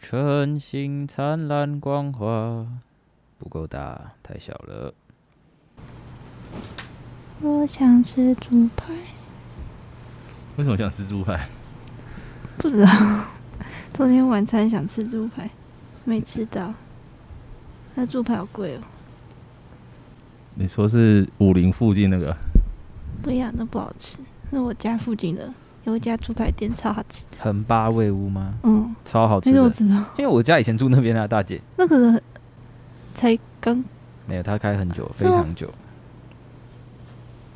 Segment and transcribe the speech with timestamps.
[0.00, 2.66] 是晨星灿烂光华，
[3.38, 4.94] 不够大，太小了。
[7.40, 8.92] 我想吃猪排，
[10.56, 11.48] 为什么想吃猪排？
[12.56, 12.88] 不知道。
[13.92, 15.50] 昨天晚餐想吃猪排，
[16.04, 16.72] 没吃到。
[17.94, 18.80] 那猪排好贵哦。
[20.54, 22.34] 你说是武林附近那个？
[23.22, 24.16] 不一样，那不好吃。
[24.50, 25.52] 那我家附近的
[25.88, 27.38] 有一家猪排店，超好吃的。
[27.40, 28.54] 横八味屋吗？
[28.62, 29.56] 嗯，超好吃的。
[29.56, 31.60] 那个我知道，因为我家以前住那边啊，大姐。
[31.76, 32.20] 那可能
[33.14, 33.82] 才刚，
[34.26, 35.72] 没有，他开很久，非常久。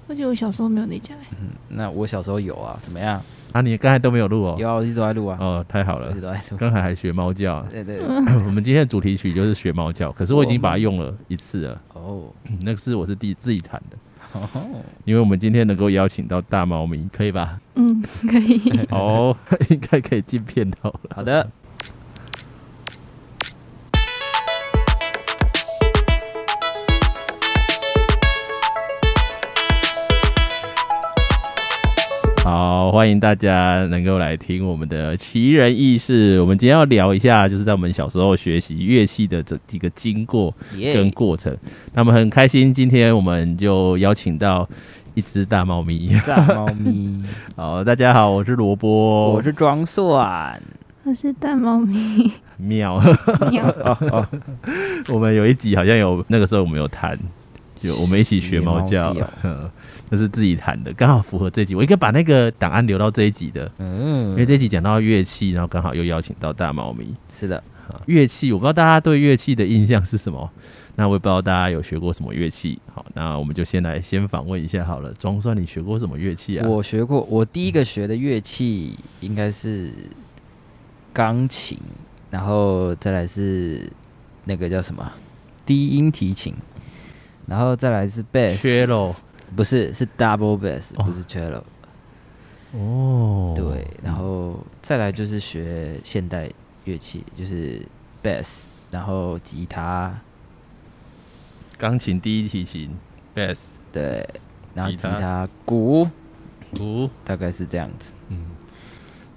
[0.09, 1.21] 而且我小时候没有那家、欸。
[1.41, 3.23] 嗯，那我小时候有啊，怎么样？
[3.53, 4.57] 啊，你刚才都没有录哦。
[4.59, 6.57] 有啊，我一直都在录啊，哦，太好了一直，都在录。
[6.57, 7.63] 刚才还学猫叫。
[7.71, 7.99] 对对，
[8.47, 11.81] 我们今天的主题曲就是学猫叫，可是我已经把它用了一次了。
[11.93, 12.25] 哦，
[12.63, 13.97] 那个是我是第自己弹的，
[14.35, 14.49] 哦，
[15.05, 17.59] 因为我们今天能够邀请到大猫咪，可以吧？
[17.75, 18.61] 嗯，可以。
[18.91, 19.37] 哦，
[19.69, 21.01] 应该可以进片头了。
[21.17, 21.49] 好的。
[32.93, 36.39] 欢迎大家能够来听我们的奇人异事。
[36.43, 41.57] 我们今天要聊一下，就是在我们小时候学习乐器的这几个经过跟耶，过程。
[41.95, 44.69] 那么很开心，今天我们就邀请到
[45.15, 46.15] 一只大猫咪。
[46.27, 47.25] 大猫咪，
[47.57, 50.63] 好，大家好，我是萝卜，我是装蒜。
[51.05, 53.03] 我是大猫咪，妙。
[53.51, 53.67] 喵。
[53.87, 54.29] 哦哦，
[55.09, 57.19] 我们有一集好像有那个时候我们有谈，
[57.81, 59.17] 就我们一起学猫叫
[60.13, 61.75] 学猫叫，那是自己弹的，刚好符合这一集。
[61.75, 67.15] 我应该把那个档案留到这一集的，嗯因为嗯，这一集讲到乐器，然后刚好又邀请到大猫咪。
[67.33, 67.57] 是的，
[67.89, 70.51] 啊乐器，我不知道大家对乐器的印象是什么。
[70.95, 72.79] 那我也不知道大家有学过什么乐器。
[72.95, 75.11] 好，那我们就先来先访问一下好了。
[75.19, 76.69] 庄算，你学过什么乐器啊？
[76.69, 79.91] 我学过，我第一个学的乐器应该是
[81.15, 81.79] 钢琴，
[82.31, 83.91] 然后再来是
[84.45, 85.11] 那个叫什么
[85.65, 86.53] 低音提琴，
[87.47, 88.23] 然后再来是
[88.87, 89.15] 喽。
[89.55, 91.05] 不是是 double bass，哦。
[91.05, 91.63] 不是 cello，、
[92.73, 96.51] 哦，对，然后再来就是学现代
[96.85, 97.81] 乐器，就是
[98.23, 100.19] bass，然后吉他，
[101.79, 102.91] 钢琴、第一提琴、
[103.35, 103.59] bass、
[103.93, 104.29] 对，
[104.75, 105.11] 然后吉他。
[105.11, 106.09] 吉他、鼓，
[106.75, 107.11] 鼓。
[107.25, 108.15] 大概是这样子。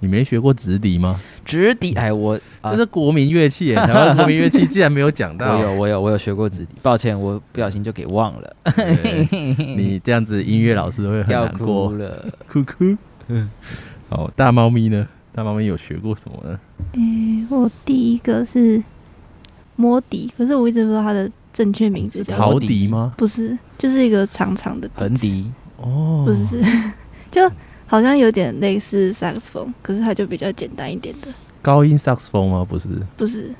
[0.00, 1.20] 你没学过直笛吗？
[1.44, 5.56] 直笛，哎，我啊这是国民乐器哎， 台湾国民乐器竟然没有讲到。
[5.56, 8.56] 我有，我有，我有学过直笛，抱歉，我不小心就给忘了，
[9.76, 11.94] 你这样子音乐老师会很要难过哭。
[11.94, 12.26] 了。
[12.50, 12.96] 哭哭。
[14.08, 15.06] 好，大猫咪呢？
[15.32, 16.58] 大猫咪有学过什么呢？
[16.92, 18.82] 诶、我第一个是
[19.76, 22.58] 摸笛，可是我一直不知道它的正确名字叫陶。
[22.58, 23.12] 笛吗？
[23.18, 26.62] 不是，就是一个长长的笛横笛，哦，不是，
[27.30, 27.50] 就
[27.86, 31.28] 好像有点类似萨克斯风，可是它就比较简单一点的。
[31.62, 32.66] 高音萨克斯风吗？
[32.68, 32.88] 不是。
[33.16, 33.54] 不是，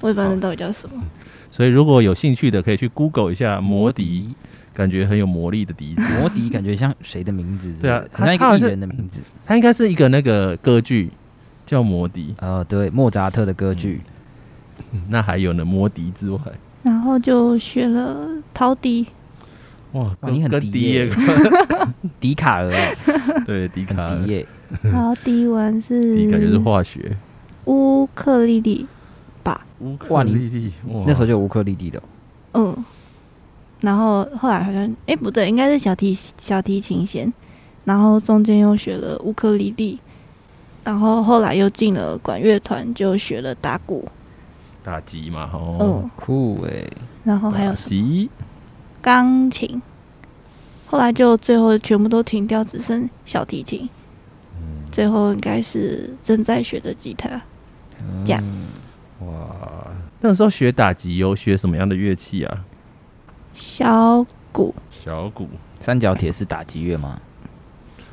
[0.00, 1.02] 我也不知道那到底叫什么。
[1.50, 4.34] 所以如果有兴趣的，可以去 Google 一下魔笛，
[4.72, 6.02] 感觉很有魔力的笛子。
[6.18, 7.72] 魔笛感觉像谁的名字？
[7.80, 9.20] 对啊很像一个艺人的名字。
[9.46, 11.10] 它应该是一个那个歌剧，
[11.64, 12.34] 叫魔笛。
[12.38, 14.00] 啊，对，莫扎特的歌剧。
[14.92, 15.64] 嗯那还有呢？
[15.64, 16.38] 魔笛之外，
[16.82, 19.06] 然后就学了陶笛，
[19.94, 21.16] 哇，哇你很跟笛笛耶耶，
[22.20, 22.92] 笛 卡尔啊，
[23.46, 24.46] 对，笛卡尔很笛耶。
[24.82, 27.16] 然后第一完是笛感觉是化学。
[27.66, 28.86] 乌克丽丽
[29.42, 30.72] 吧，乌克丽丽，
[31.06, 31.98] 那时候就乌克丽丽的
[32.52, 32.74] 哦。
[32.76, 32.84] 嗯，
[33.80, 37.32] 然后后来好像哎、不对，应该是小提小提琴弦，
[37.84, 39.98] 然后中间又学了乌克丽丽，
[40.82, 44.06] 然后后来又进了管乐团，就学了打鼓，
[44.82, 46.84] 打击嘛，哦，嗯，酷哎，
[47.22, 47.88] 然后还有打什么？
[47.88, 48.30] 击，
[49.04, 49.82] 钢琴，
[50.86, 53.86] 后来就最后全部都停掉，只剩小提琴，
[54.58, 57.28] 嗯，最后应该是正在学的吉他，
[58.24, 59.88] 这样嗯哇，
[60.20, 62.64] 那时候学打击有学什么样的乐器啊？
[63.54, 65.46] 小鼓，小鼓，
[65.78, 67.20] 三角铁是打击乐吗？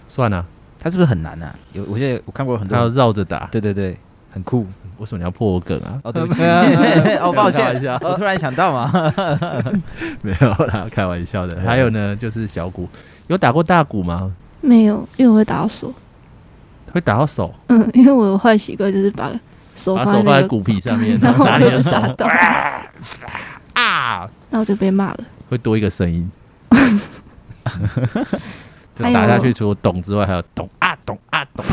[0.09, 0.45] 算啊，
[0.77, 1.57] 它是不是很难啊？
[1.71, 2.95] 有，我记得我看过很多它要人。
[2.95, 3.47] 绕着打。
[3.49, 3.97] 对对对，
[4.29, 4.67] 很酷。
[5.01, 5.99] 为什么你要破我梗啊？
[6.03, 6.43] 哦，对不起，
[7.17, 9.11] 哦，抱歉一下，我突然想到嘛。
[10.21, 11.59] 没有啦，开玩笑的。
[11.61, 12.87] 还有呢，就是小鼓，
[13.25, 14.31] 有打过大鼓吗？
[14.61, 15.91] 没有，因为我会打到手，
[16.93, 19.27] 会打到手，嗯，因为我有坏习惯就是把
[19.73, 22.27] 手把手放在鼓皮上面，然 然后打你的手就打到，
[23.73, 25.19] 啊，那我就被骂了。
[25.49, 26.31] 会多一个声音。
[28.93, 31.65] 就打下去，除了咚之外，还有咚啊咚啊咚。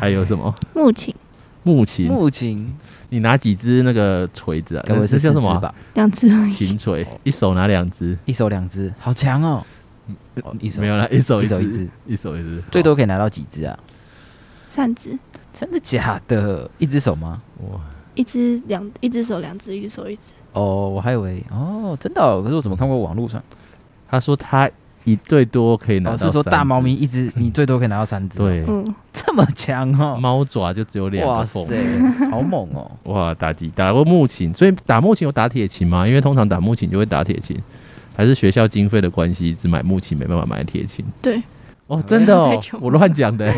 [0.00, 1.14] 还有什么木琴
[1.62, 2.06] 木琴？
[2.08, 2.74] 木琴，
[3.10, 5.06] 你拿几只那个锤子啊？
[5.06, 5.74] 是叫什么？
[5.92, 8.16] 两只，琴锤，一手拿两只。
[8.24, 9.62] 一手两只，好强哦！
[10.42, 13.78] 哦一手没有啦，一手一手一只，一手一只，最多可以拿到几只啊？
[14.70, 15.18] 三只，
[15.52, 16.70] 真的假的？
[16.78, 17.42] 一只手吗？
[17.70, 17.78] 哇，
[18.14, 20.32] 一只两一只手两只，一只手一只。
[20.54, 23.42] 哦，我还以为哦，真的哦、可是我怎么看过网络上？
[24.08, 24.70] 他说他
[25.12, 30.16] 一最多可以拿是说大猫咪，一只你最多可以拿到三只，，对，嗯， 这么强哦！
[30.20, 31.66] 猫爪就只有两哇个缝。
[32.30, 32.90] 好猛哦！
[33.04, 36.06] 哇，打击打过木琴，所以打木琴有打铁琴吗？
[36.06, 37.58] 因为通常打木琴就会打铁琴，
[38.16, 41.04] 还是学校经费的关系，只买木琴没办法买铁琴。
[41.20, 41.42] 对，
[41.86, 43.52] 哦，真的哦 我乱讲的，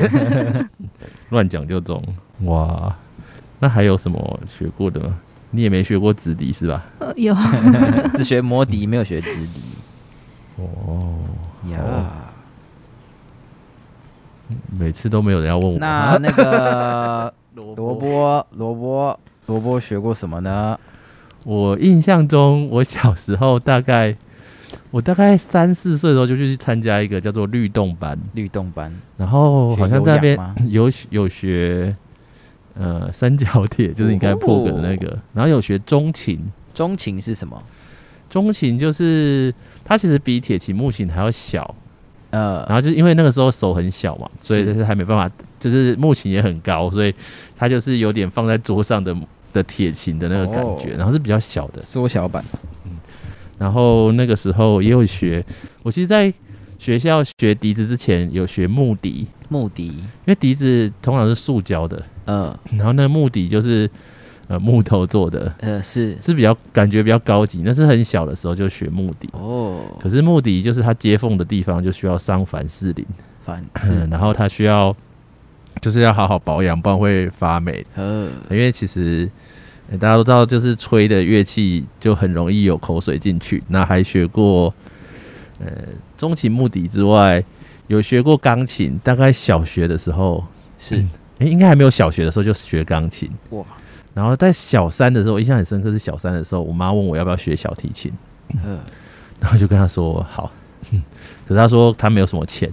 [1.31, 2.03] 乱讲就中。
[2.45, 2.95] 哇，
[3.59, 5.19] 那还有什么学过的吗？
[5.55, 6.83] 你也没学过直笛是吧？
[6.99, 7.37] 呃，有
[8.15, 9.61] 只学摩笛，没有学直笛
[10.57, 10.99] 哦，
[11.71, 11.79] 呀。
[14.79, 15.79] 每次都没有人要问我。
[15.79, 20.79] 那那个 萝萝，卜，萝卜，萝卜学过什么呢？
[21.45, 24.15] 我印象中，我小时候大概，
[24.91, 30.39] 我大概三四岁的时候就去参加一个叫做律动班，律动班，然后好像在那边
[30.69, 31.95] 有有有学。
[32.75, 36.41] 呃，三角铁就是应该破梗的那个，然后有学中琴，
[36.73, 37.63] 中琴是什么？
[38.31, 41.75] 中琴就是它其实比铁琴、木琴还要小，
[42.31, 42.65] 呃。
[42.69, 44.85] 然，后就因为那个时候手很小嘛，所以就是。
[44.85, 47.15] 还没办法，就是木琴也很高，所以
[47.57, 49.17] 它就是有点放在桌上的
[49.53, 50.97] 的铁琴的那个感觉，哦。
[50.97, 51.81] 然后是比较小的。
[51.83, 52.45] 缩小版。
[52.85, 52.93] 嗯。
[53.59, 55.45] 然后那个时候也有学，
[55.83, 56.33] 我其实在
[56.79, 63.89] 学校学笛子之前有学木笛，木笛，因为笛子通常是塑胶的，呃然后那个木笛就是
[64.53, 67.63] 呃木头做的，呃是是比较感觉比较高级。
[67.65, 73.07] 那是很小的时候就学木笛，哦，可是木笛就是它接缝的地方就需要上凡士林，
[73.43, 74.95] 反嗯是然后它需要
[75.81, 77.83] 就是要好好保养，不然会发霉。
[77.97, 79.27] 呃因为其实、
[79.91, 83.63] 呃大家都知道，就是吹的乐器就很容易有口水进去。
[83.69, 84.73] 那还学过
[85.61, 85.67] 呃
[86.19, 87.43] 中琴、木笛之外，
[87.87, 89.01] 有学过钢琴。
[89.03, 90.45] 大概小学的时候，
[90.79, 90.97] 是
[91.39, 93.31] 哎应该还没有小学的时候就学钢琴。
[93.51, 93.65] 哇，
[94.15, 98.13] 然后在小三的时候，我印象很深刻，是小三的时候，我妈问我要不要学小提琴，
[98.65, 98.79] 嗯
[99.41, 100.51] 然后就跟她说好。
[100.91, 101.03] 嗯
[101.47, 102.71] 可是她说她没有什么钱，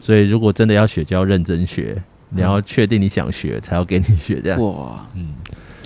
[0.00, 2.02] 所以如果真的要学，就要认真学。
[2.34, 4.58] 你要确定你想学，才要给你学这样。
[4.58, 5.34] 哇，嗯，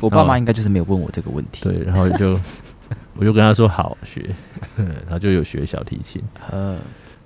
[0.01, 1.65] 我爸妈应该就是没有问我这个问题。
[1.65, 2.39] 对，然后就
[3.19, 4.25] 我就跟她说好学，
[4.79, 6.23] 然后就有学小提琴，
[6.53, 6.79] 嗯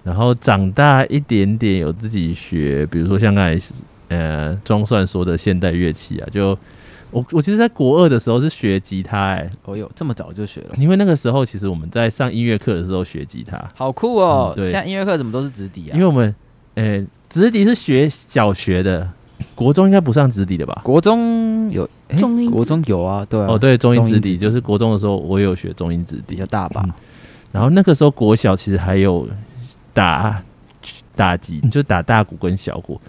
[0.02, 3.62] 然后长大一点点有自己学，比如说像刚才
[4.08, 6.56] 呃庄算说的现代乐器啊，就
[7.10, 14.52] 我我其实，在国二的时候是学吉他、欸，哦哟，这么早就学了，因为那个时候其实我们在上音乐课的时候学吉他，好酷哦！
[14.54, 15.94] 嗯对现在音乐课怎么都是直笛啊？
[15.94, 16.34] 因为我们
[16.74, 19.08] 呃直笛是学小学的，
[19.54, 20.80] 国中应该不上直笛的吧？
[20.84, 23.46] 国中有，诶中音国中有啊，对啊。
[23.48, 26.92] 哦，对，中音直直笛就是国中的时候，我有学中音直笛比较，大吧嗯？
[27.52, 29.28] 然后那个时候国小其实还有
[29.92, 30.40] 打
[31.16, 33.00] 打击，就打大鼓跟小鼓，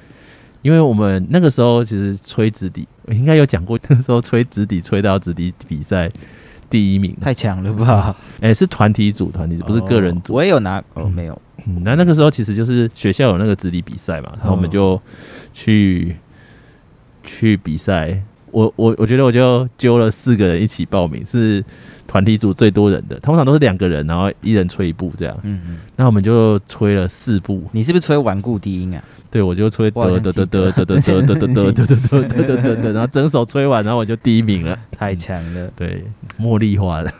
[0.61, 6.11] 因为我们那个时候其实吹直笛，我应该有讲过，那时候吹直笛吹到直笛比赛
[6.69, 8.15] 第一名，太强了吧？
[8.41, 10.33] 哎、是团体组，团体组不是个人哦组。
[10.33, 11.41] 我也有拿，哦，嗯没有。
[11.65, 14.99] 嗯，那那个时候其实就是学校有那个直笛比赛嘛，然后我们就
[15.53, 16.15] 去
[17.23, 18.21] 去比赛。
[18.51, 21.63] 我我我觉得我就揪了四个人一起报名，是
[22.05, 25.39] 团体组最多人的，通常都是两个人，然后一人吹一部这样。
[25.43, 29.01] 嗯嗯，那我们就吹了四部，你是不是吹顽固低音啊？
[29.31, 34.77] 对我就吹得得得得得得得得得 得得得得得得然后整首吹完，然后我就第一名了。
[34.91, 35.71] 太强了！
[35.75, 36.03] 对，
[36.39, 37.11] 茉莉花的，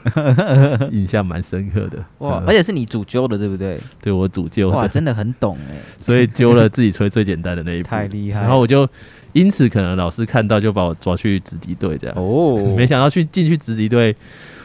[0.91, 1.98] 印象蛮深刻的。
[2.20, 3.80] 哇，嗯而且是你主揪的，对不对？
[4.01, 8.88] 对我主揪哇，真的很懂哎， 所以揪了自己吹最简单的那一步，太厉害然后我就
[9.32, 14.13] 因此可能老师看到就把我抓去直笛队这样，哦，没想到去进去直笛队，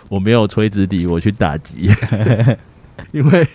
[0.08, 1.88] 我没有吹直笛，我去打击，
[3.12, 3.46] 因为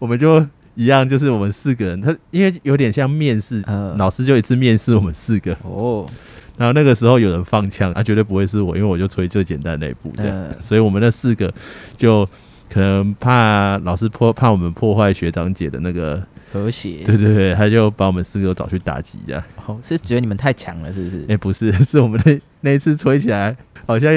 [0.00, 0.44] 我们就
[0.78, 6.08] 一样，就是我们四个人，他因为有点像面试，呃老师就一次面试我们四个，哦，
[6.56, 10.56] 然后那个时候有人放枪，啊，绝对不会是我，因为我就吹最简单那一步这样，嗯。
[10.62, 11.52] 所以我们那四个
[11.96, 12.24] 就
[12.72, 19.42] 可能怕老师破怕我们破坏学长姐的那个，和谐，对对对，他就把我们四个都找去打击这样。
[19.66, 21.24] 哦，是觉得你们太强了，是不是？
[21.28, 21.36] 哎、？
[21.36, 24.12] 不是， 是我们那那一次吹起来，好像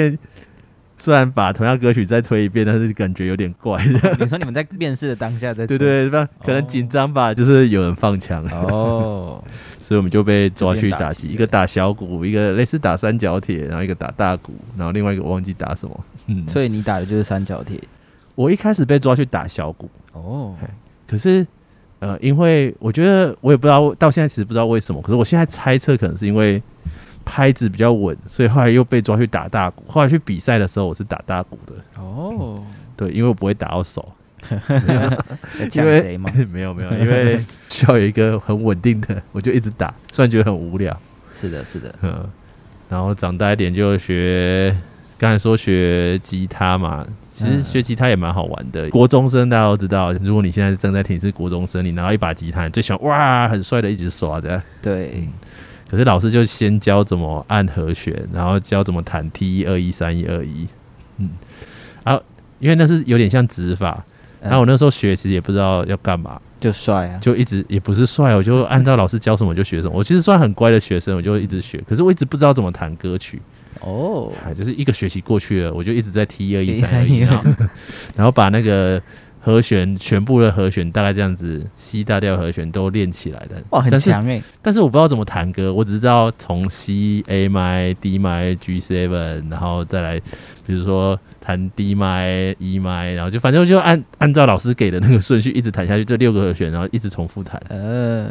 [1.02, 3.84] 虽然把同样歌曲再推一遍，但是感觉有点怪。
[4.20, 9.42] 你说你们在面试的当下在 对对对，那可能紧张吧，就是有人放枪，哦，
[9.82, 16.04] 所以我们就被抓去打击打击，一个打小鼓，一个类似打三角铁，然后一个打大鼓，然后另外一个我忘记打什么。
[16.28, 17.80] 嗯，所以你打的就是三角铁。
[18.36, 20.54] 我一开始被抓去打小鼓，哦，
[21.08, 21.44] 可是
[21.98, 26.62] 呃，因为我觉得我也不知道，到现在其实不知道为什么，可是我现在猜测可能是因为
[27.24, 29.84] 拍子比较稳，所以后来又被抓去打大鼓。
[29.88, 32.62] 后来去比赛的时候，我是打大鼓的，哦，
[32.96, 34.12] 对，因为我不会打到手。
[35.72, 36.28] 因为谁吗？
[36.50, 37.38] 没有没有，因为
[37.70, 40.94] 需要有一个很稳定的，我就一直打，虽然觉得很无聊。
[41.32, 42.28] 是的，是的，嗯，
[42.88, 44.76] 然后长大一点就学，
[45.16, 48.90] 刚才说学吉他嘛，其实嗯学吉他也蛮好玩的。
[48.90, 54.60] 国中生大家都知道，如果你现在正在听是国中生，你拿到一把吉他，你最喜欢哇，很帅的一直刷的。
[54.82, 55.28] 对，
[55.92, 60.66] 可是老师就先教怎么按和弦，然后教怎么弹 T 一二一三一二一，
[61.18, 61.28] 嗯，
[62.02, 62.18] 啊，
[62.60, 64.02] 因为那是有点像指法，
[64.40, 69.92] 然后我嗯那时候学其实也不知道要干嘛，就帅啊，就一直也不是帅，我就按照老师教什么就学什么。
[69.94, 73.42] 我其实算很乖的学生，我就一直学，可是我一直不知道怎么弹歌曲。
[73.80, 77.04] 哦，哎，就是一个学期过去了，我就一直在 T 二一1三二。
[77.04, 77.68] 一，1
[78.16, 78.98] 然后把那个
[79.44, 83.60] 和弦全部的和弦大概这样子，C 大调和弦都练起来的。
[83.70, 90.20] 哇，很强哎，但是我不知道怎么弹歌，我只知道从 C Am I, Dm I, G seven，然后再来，
[90.64, 97.60] 比如说弹 D m i E m i，然后就反正就按按照老师给的那个顺序一直弹下去，这六个和弦，然后一直重复弹。
[97.68, 98.28] 呃，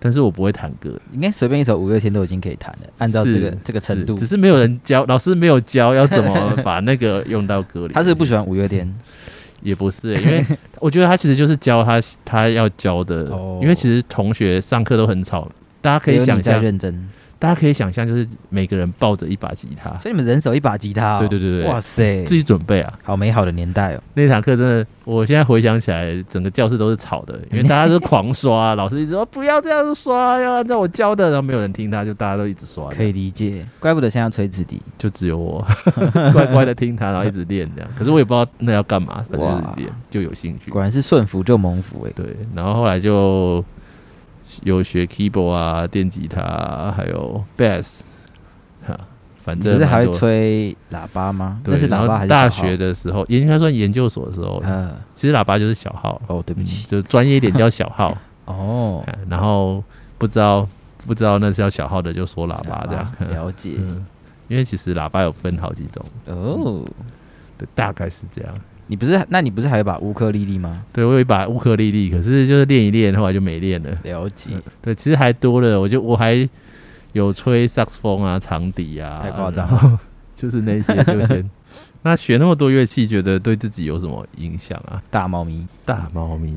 [0.00, 7.92] 但是我不会弹歌，应该随便一首五月天都已经可以弹了，按照这个这个程度只，是没有人教，老师没有教要怎么把那个用到歌里。
[7.94, 8.92] 他是不喜欢五月天，
[9.62, 10.44] 也不是、因为
[10.80, 13.58] 我觉得他其实就是教他他要教的，哦。
[13.62, 15.50] 因为其实同学上课都很吵，
[15.80, 21.70] 大家可以想象，认真，大家可以想象，就是每个人抱着一把吉他，所以你们人手一把吉他哦，对对对对。
[21.70, 22.92] 哇塞，自己准备啊。
[23.04, 35.64] 好美好的年代哦，那堂课真的，我现在回想起来，整个教室都是吵的，因为大家都狂刷， 老师一直说不要这样子刷，要按照我教的，然后没有人听他，就大家都一直刷，可以，理解，怪不得现在要吹纸笛，就只有我
[36.32, 37.88] 乖乖的听他，然后一直练这样。
[37.96, 40.70] 可是我也不知道那要干嘛，反正就是练，就有兴趣。
[40.72, 43.64] 果然是顺服就蒙福哎，对，然后后来就
[44.62, 48.00] 有学 keyboard 啊、电吉他、啊，还有 bass，
[48.86, 48.98] 哈，
[49.44, 51.60] 反正你不是还会吹喇叭吗？
[51.64, 52.76] 对那是喇叭还是大学？
[52.76, 59.82] 的时候，也应该算研究所的时候，嗯，其实喇叭就是小号，哦，对不嗯起，就专业一点叫小号， 哦，嗯然后
[60.18, 60.68] 不知道
[61.06, 63.74] 不知道那是叫小号的就说喇叭这样，了解。
[63.78, 64.04] 嗯，
[64.48, 66.84] 因为其实喇叭有分好几种，哦。
[67.56, 68.54] 对，大概是这样。
[68.88, 69.24] 你不是？
[69.28, 70.82] 那你不是还有把乌克丽丽吗？
[70.92, 73.90] 对我有一把乌克丽丽，可是就是练一练，后来就没练了。
[74.02, 74.50] 了解，
[74.82, 76.48] 对，其实还多了，我就我还
[77.12, 80.00] 有吹萨克斯风啊、长笛啊，太夸张了
[80.34, 81.48] 就是那些就先。
[82.02, 85.02] 那学那么多乐器，觉得对自己有什么影响啊？
[85.10, 85.66] 大猫咪。
[85.84, 86.54] 大猫咪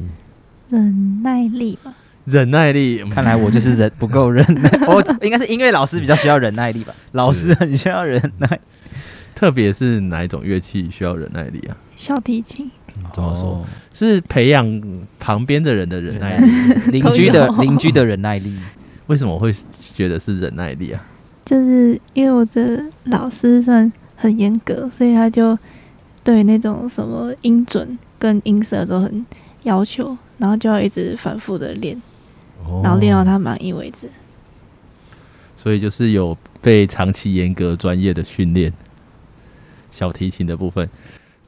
[0.69, 1.93] 忍耐力吧。
[2.25, 6.93] 忍耐力，嗯看来我就是忍不够忍耐，我应该是音乐老师比较需要忍耐力吧？
[7.13, 8.59] 老师很需要忍耐。
[9.33, 11.75] 特别是哪一种乐器需要忍耐力啊？
[12.01, 12.67] 小提琴，
[13.13, 13.49] 怎么说？
[13.49, 13.65] 哦？
[13.93, 14.81] 是培养
[15.19, 16.51] 旁边的人的忍耐力。
[16.99, 18.57] 邻居的 邻居的忍耐力。
[19.05, 19.53] 为什么会
[19.93, 21.05] 觉得是忍耐力啊？
[21.45, 25.55] 就是因为我的老师算很严格，所以他就
[26.23, 29.23] 对那种什么音准跟音色都很
[29.61, 32.01] 要求，然后就要一直反复的练，
[32.81, 34.09] 然后练到他满意为止。
[35.55, 38.73] 所以就是有被长期严格专业的训练。
[39.93, 40.91] 小提琴的部分，呃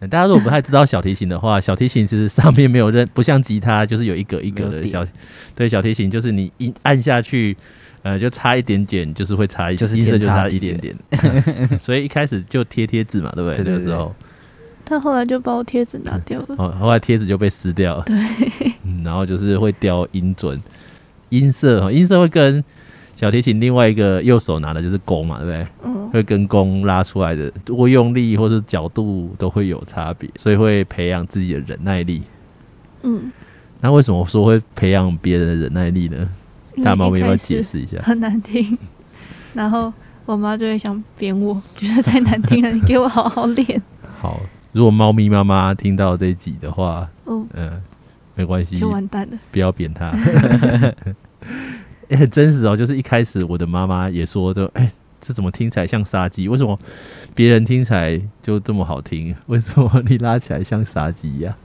[0.07, 5.05] 大家如果不太知道小提琴的话， 小提琴其实上面没有任，不像吉他，就是有一格一格的小。
[5.55, 7.55] 对，小提琴就是你一按下去，
[8.01, 10.95] 呃，就差一点点，就是会差一，就是音色就差一点点。
[11.79, 13.63] 所以一开始就贴贴纸嘛，对不对？
[13.65, 14.13] 那个时候，
[14.85, 16.55] 他后来就把我贴纸拿掉了。
[16.57, 18.03] 哦，后来贴纸就被撕掉了。
[18.05, 18.15] 对，
[18.83, 20.61] 嗯，然后就是会雕音准、
[21.29, 22.63] 音色哈，音色会跟
[23.23, 25.67] 小提琴另外一个右手拿的就是弓嘛，对不对？
[25.85, 32.21] 嗯，会跟弓拉出来的如果用力或是角度都会有差别，所以会培养自己的忍耐力。
[33.03, 33.31] 嗯，
[33.79, 36.29] 那为什么说会培养别人的忍耐力呢？
[36.83, 37.97] 大猫咪要解释一下？
[38.01, 38.77] 很难听，
[39.53, 39.93] 然后
[40.25, 43.81] 我妈就会想扁我，觉得太难听了， 你给我好好练。
[44.19, 44.41] 好，
[44.73, 47.71] 如果猫咪妈妈听到这一集的话，哦，嗯、
[48.35, 49.37] 没关系就，完蛋了。
[49.49, 50.11] 不要扁它。
[52.13, 54.89] 也很真实哦，就是一开始我的妈妈也说的，哎、
[55.19, 56.47] 这怎么听起来像杀鸡？
[56.47, 56.77] 为什么
[57.33, 59.35] 别人听起来就这么好听？
[59.47, 61.57] 为什么你拉起来像杀鸡呀？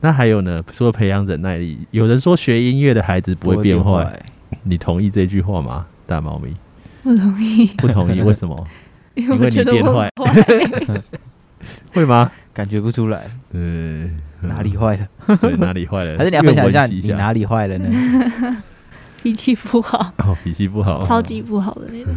[0.00, 0.62] 那还有呢？
[0.70, 4.20] 说培养忍耐力，有人说学音乐的孩子不会变坏，，
[4.64, 5.86] 你同意这句话吗？
[6.06, 6.54] 大猫咪
[7.02, 8.66] 不同意，不同意，为什么？
[9.16, 10.10] 因为你觉得我变坏。
[11.94, 12.30] 会吗？
[12.52, 16.18] 感觉不出来嗯，哪里坏了，对哪里坏了？
[16.18, 17.88] 还是你要分享一下你哪里坏了呢？
[19.26, 22.14] 脾气不好， 哦，脾气不好，超级不好的那种。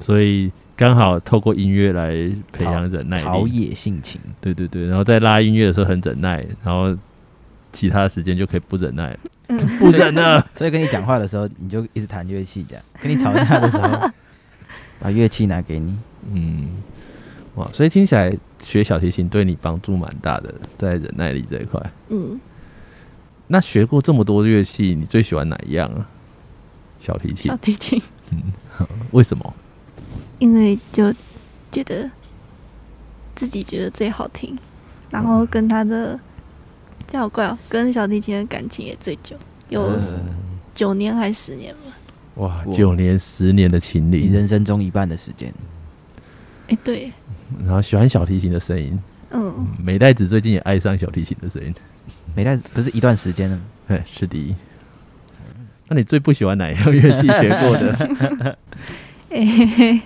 [0.00, 2.10] 所以刚好透过音乐来
[2.50, 3.46] 培养忍耐陶。
[3.46, 6.96] 冶性情，对对对，然后在拉音乐的时候很忍耐，然后
[7.70, 9.14] 其他的时间就可以不忍耐
[9.78, 10.44] 不忍了。
[10.56, 14.10] 所以跟你讲话的时候，你就一直弹乐器，这样跟你吵架的时候，
[14.98, 15.94] 把乐器拿给你。
[16.32, 16.70] 嗯，
[17.56, 21.78] 哇，所以听起来学小提琴对你帮助蛮大的，在忍耐力这一块。
[22.08, 22.40] 嗯，
[23.48, 26.08] 那学过这么多乐器，你最喜欢哪一样啊？
[27.02, 27.50] 小提琴。
[27.50, 28.00] 小，提琴，
[29.10, 29.54] 为什么？
[30.38, 31.12] 因为就
[31.72, 32.08] 觉得
[33.34, 34.56] 自己觉得最好听，
[35.10, 36.18] 然后跟他的
[37.08, 39.36] 这好怪哦，跟小提琴的感情也最久，
[39.68, 40.00] 有呃
[40.74, 41.80] 九年还是十年吧。
[42.36, 45.52] 哇，九年、十年的情你侣，人生中一半的时间，
[46.68, 47.12] 哎，对，
[47.64, 48.98] 然后喜欢小提琴的声音。
[49.32, 51.74] 嗯，美代子最近也爱上小提琴的声音，
[52.34, 54.54] 美代子不是一段时间了吗，嘿， 是的。
[55.92, 58.58] 那你最不喜欢哪一样乐器学过的？
[59.28, 60.00] 哎嘿嘿，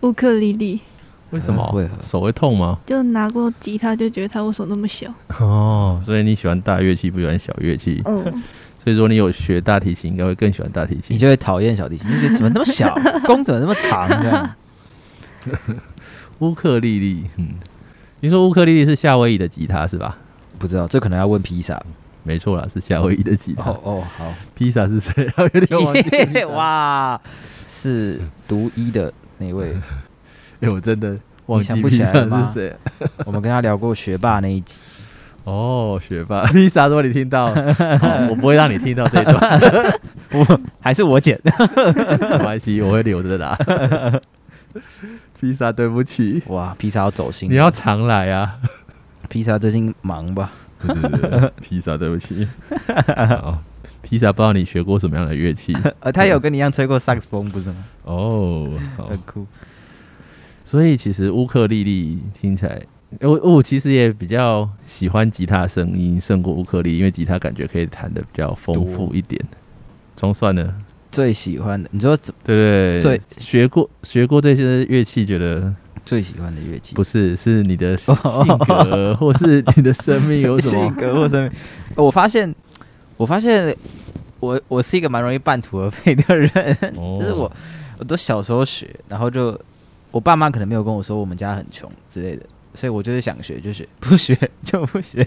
[0.00, 0.80] 乌克丽丽
[1.28, 1.62] 为什么？
[1.66, 2.78] 会手会痛吗？
[2.86, 5.12] 就拿过吉他，就觉得他为什么那么小？
[5.38, 8.00] 哦，所以你喜欢大乐器，不喜欢小乐器。
[8.06, 8.42] 嗯，
[8.82, 11.18] 所以说你有学大提琴，应该会更喜欢大提琴你。
[11.18, 12.94] 就会讨厌小提琴，你觉得怎么那么小，
[13.26, 14.54] 弓怎么那么长这样？
[16.40, 17.50] 乌克丽丽，嗯，
[18.20, 20.16] 你说乌克丽丽是夏威夷的吉他是吧？
[20.58, 21.78] 不知道，这可能要问披萨。
[22.22, 23.70] 没错啦，是夏威夷的吉他。
[23.70, 25.30] 哦哦，好，披萨是谁？
[25.38, 26.44] 有点忘记。
[26.52, 27.20] 哇，
[27.66, 29.74] 是独一的那位，
[30.60, 32.76] 哎，我真的忘记披萨起来是谁。
[33.24, 34.80] 我们跟他聊过学霸那一集。
[35.44, 40.46] 哦，学霸，披萨，如果你听到，好我不会让你听到这一段，不，
[40.80, 41.40] 还是我剪。
[41.44, 43.58] 没关系，我会留着的啦。
[45.40, 48.54] 披萨，对不起，哇，披萨要走心，你要常来啊。
[49.30, 50.52] 披萨最近忙吧？
[50.86, 52.46] 对对对，披萨，对不起。
[53.06, 53.62] 好
[54.02, 55.76] 披萨，不知道你学过什么样的乐器？
[56.00, 57.84] 呃，他有跟你一样吹过萨克斯风，不是吗？
[58.04, 59.46] 哦，好很酷。
[60.64, 62.80] 所以其实乌克丽丽听起来，
[63.20, 69.40] 我我其实也比较喜欢吉他声音胜过乌克丽，因为吉他感觉可以弹的比较丰富一点。
[70.16, 70.74] 中算呢？
[71.10, 75.74] 最喜欢的，你说怎对对对学过学过这些乐器，觉得
[76.10, 76.92] 最喜欢的乐器？
[76.96, 78.12] 不是是你的 性
[78.66, 80.94] 格，或是你的生命有什么性？
[80.96, 81.52] 格或生命。
[81.94, 82.52] 我发现，
[83.16, 83.72] 我发现
[84.40, 87.52] 我我是一个蛮容易半途而废的人，哦就是我
[87.96, 89.56] 我都小时候学，然后就
[90.10, 95.24] 我爸妈可能没有跟我说我们家很穷之类的，所以我就是想学就学，不学就不学，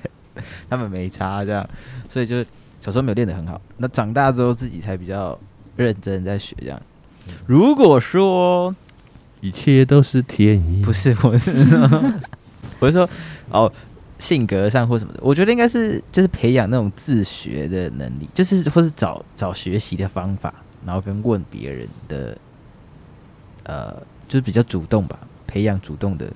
[0.70, 1.66] 他们没差这样，
[2.10, 2.44] 所以就
[2.82, 3.62] 小时候没有练得很好。
[3.78, 5.40] 那长大之后自己才比较
[5.78, 6.78] 认真在学这样。
[7.46, 8.76] 如果说
[9.44, 10.82] 一切都是天意。
[10.82, 11.80] 不是，我是说，
[12.80, 13.10] 我是说，
[13.50, 13.70] 哦，
[14.18, 20.54] 性格上或什么的，我觉得应该是就是培养那种自学的能力，就是或是找找学习的方法，
[20.86, 22.38] 然后跟问别人的，
[23.64, 23.94] 呃，
[24.30, 26.32] 就是比较主动吧，培养主动的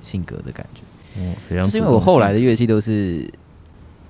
[0.00, 0.80] 性格的感觉。
[1.20, 3.30] 哦，是因为我后来的乐器都是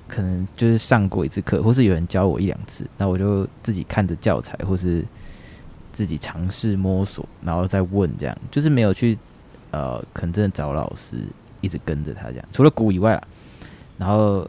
[0.06, 5.04] 可能就是上过一次课，或是有人教我一两次，那我就自己看着教材，或是
[5.96, 9.16] 自己尝试摸索，然后再问，这样就是没有去
[9.70, 11.16] 呃，可能真的找老师
[11.62, 13.22] 一直跟着他这样，除了鼓以外啦，
[13.96, 14.46] 然后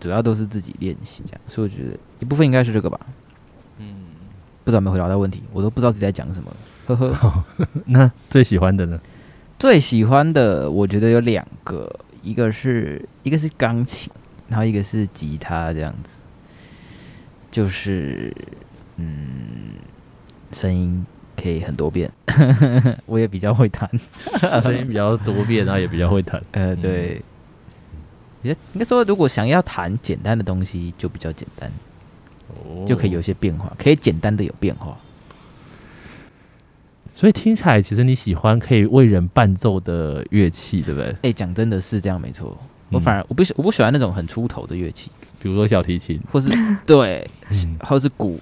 [0.00, 2.98] 主要都是自己练习这样，所以我觉得一部分应该是这个吧。
[3.76, 3.94] 嗯，
[4.64, 6.50] 不知道有没有回答到问题，我都不知道自己在讲什么
[6.86, 7.44] 了，呵呵。
[7.84, 8.98] 那最喜欢的呢？
[9.58, 14.10] 最喜欢的，我觉得有两个，一个是一个是钢琴，
[14.48, 16.14] 然后一个是吉他，这样子，
[17.50, 18.34] 就是
[18.96, 19.69] 嗯，
[20.52, 21.04] 声音
[21.40, 22.10] 可以很多变，
[23.06, 23.88] 我也比较会弹，
[24.62, 26.42] 声音比较多变，然后也比较会弹。
[26.52, 27.22] 呃，对，
[28.42, 31.70] 也应该说，如果想要弹简单的东西，就比较简单，
[32.48, 32.84] 哦。
[32.86, 34.96] 就可以有一些变化，可以简单的有变化。
[37.14, 41.14] 所以听起来，其实你喜欢可以为人伴奏的乐器，对不对？
[41.22, 42.56] 哎、讲真的是这样，没错。
[42.90, 46.48] 我嗯反而我不喜我不喜欢那种很出头的乐器，比如说小提琴，或是
[46.86, 47.76] 对，嗯。
[47.80, 48.40] 或是鼓，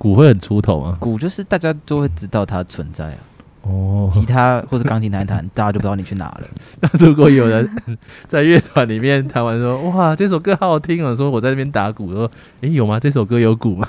[0.00, 0.96] 鼓会很出头吗？
[0.98, 3.18] 鼓就是大家都会知道它存在啊。
[3.62, 6.48] 哦，吉他或是钢琴弹一弹， 大家就不知道你去哪了。
[6.80, 7.68] 那 如果有人
[8.26, 12.30] 在乐团里面弹完说：“哇，这首歌好好听哦！”说我在那边打鼓，说
[12.62, 12.98] ：“诶，有吗？
[12.98, 13.86] 这首歌有鼓吗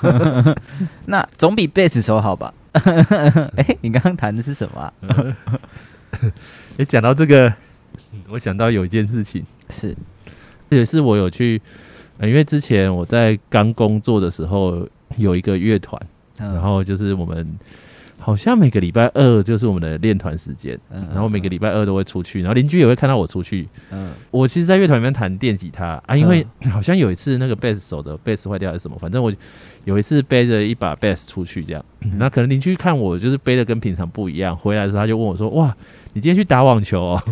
[1.06, 2.52] 那总比贝斯手好吧？
[2.72, 4.92] 哎、你刚刚弹的是什么、啊？？”
[6.76, 7.48] 诶，讲到这个，
[8.12, 9.96] 嗯我想到有一件事情，是
[10.68, 11.60] 也是我有去，
[12.18, 16.00] 呃因为之前我在刚工作的时候有一个乐团，
[16.38, 16.54] 嗯。
[16.54, 17.58] 然后就是我们
[18.18, 23.68] 好像每个礼拜二就是我们的练团时间，嗯然后每个礼拜二都会出去，然后邻居也会看到我出去。
[23.90, 24.12] 嗯。
[24.30, 29.32] 我其实，在乐团里面弹电吉他啊，因为好像有一次那个贝斯手的贝斯坏掉还是什么，反正我
[29.84, 31.84] 有一次背着一把贝斯出去，这样，
[32.16, 35.76] 那可能邻居看我就是背的跟平常不一样，回来的时候他就问我说：“哇，
[36.12, 37.22] 你今天去打网球哦？”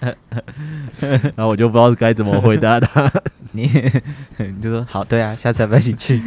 [1.36, 3.10] 然后我就不知道该怎么回答他。
[3.52, 3.70] 你
[4.38, 6.20] 你就说好，对啊，下次要不要一起去？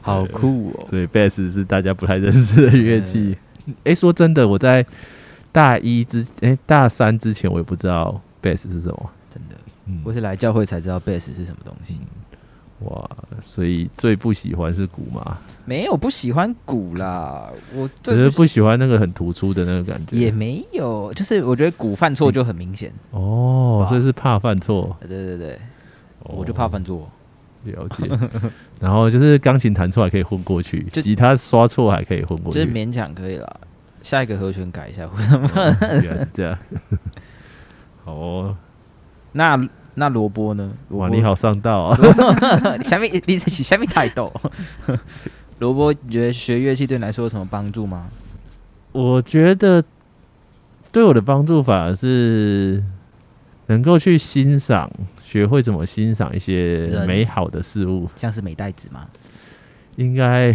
[0.00, 0.86] 好酷哦！
[0.88, 3.36] 所以贝斯是大家不太认识的乐器。
[3.84, 4.84] 诶，说真的，我在
[5.50, 9.10] 大一之诶大三之前，我也不知道贝斯是什么。
[9.28, 12.00] 真的，嗯我是来教会才知道贝斯是什么东西。
[12.80, 13.08] 哇，
[13.40, 20.16] 所以最不喜欢是鼓嘛，没有不喜欢鼓啦，我只是不喜欢那个很突出的那个感觉。
[20.16, 22.92] 也没有，就是我觉得鼓犯错就很明显。
[23.12, 25.54] 哦，哇所以是怕犯错，对对对，
[26.24, 27.10] 哦我就怕犯错。
[27.64, 28.08] 了解。
[28.78, 33.56] 然后就是钢琴弹错还可以混过去，就吉他刷错还可以混过去，就是勉强可以啦。
[34.02, 36.56] 下一个和弦改一下，或者哦原来是这样。
[38.04, 38.56] 好哦，
[39.32, 39.56] 那
[39.98, 40.72] 那萝卜呢？
[40.90, 41.98] 哇，你好上道啊！
[42.84, 44.32] 下面你在下面太逗。
[45.58, 48.08] 萝卜，你觉得学乐器对你来说有什么帮助吗？
[48.92, 49.82] 我觉得
[50.92, 52.82] 对我的帮助反而是
[53.66, 54.90] 能够去欣赏，
[55.24, 59.06] 学会怎么欣赏一些美好的事物，像是美代子吗？
[59.96, 60.48] 应该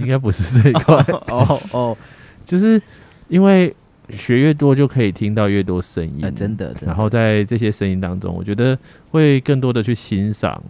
[0.00, 0.96] 应该不是这一块，
[1.28, 1.96] 哦哦，
[2.44, 2.82] 就是
[3.28, 3.74] 因为
[4.16, 6.86] 学越多就可以听到越多声音，呃，真的，真的。
[6.86, 8.78] 然后在这些声音当中，我觉得
[9.10, 10.62] 会更多的去欣赏，